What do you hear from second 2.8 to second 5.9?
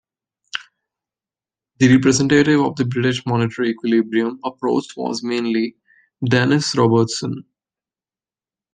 British monetary-equilibrium approach was mainly